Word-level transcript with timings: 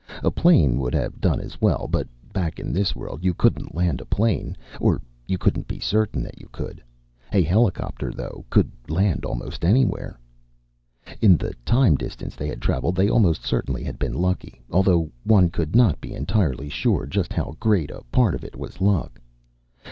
A 0.23 0.31
plane 0.31 0.79
would 0.79 0.95
have 0.95 1.21
done 1.21 1.39
as 1.39 1.61
well, 1.61 1.87
but 1.87 2.07
back 2.33 2.59
in 2.59 2.73
this 2.73 2.95
world, 2.95 3.23
you 3.23 3.35
couldn't 3.35 3.75
land 3.75 4.01
a 4.01 4.05
plane 4.05 4.57
or 4.79 4.99
you 5.27 5.37
couldn't 5.37 5.67
be 5.67 5.79
certain 5.79 6.23
that 6.23 6.41
you 6.41 6.49
could. 6.51 6.81
A 7.31 7.43
helicopter, 7.43 8.11
though, 8.11 8.43
could 8.49 8.71
land 8.89 9.25
almost 9.25 9.63
anywhere. 9.63 10.17
In 11.21 11.37
the 11.37 11.53
time 11.65 11.97
distance 11.97 12.35
they 12.35 12.47
had 12.47 12.63
traveled, 12.63 12.95
they 12.95 13.09
almost 13.09 13.43
certainly 13.45 13.83
had 13.83 13.99
been 13.99 14.15
lucky, 14.15 14.59
although 14.71 15.11
one 15.23 15.49
could 15.51 15.75
not 15.75 16.01
be 16.01 16.15
entirely 16.15 16.67
sure 16.67 17.05
just 17.05 17.31
how 17.31 17.55
great 17.59 17.91
a 17.91 18.01
part 18.11 18.33
of 18.33 18.43
it 18.43 18.55
was 18.57 18.81
luck. 18.81 19.21